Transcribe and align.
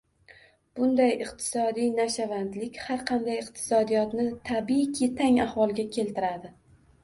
Bunday 0.77 1.11
«iqtisodiy 1.25 1.91
nashavandlik» 1.99 2.81
har 2.87 3.05
qanday 3.11 3.39
iqtisodiyotni, 3.45 4.27
tabiiyki, 4.51 5.15
tang 5.23 5.41
ahvolga 5.49 5.91
keltiradi. 5.99 6.57